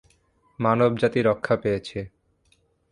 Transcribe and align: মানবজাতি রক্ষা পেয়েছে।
মানবজাতি 0.59 1.19
রক্ষা 1.21 1.55
পেয়েছে। 1.55 1.99